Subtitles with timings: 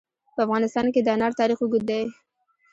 [0.35, 2.03] په افغانستان کې د انار تاریخ اوږد دی.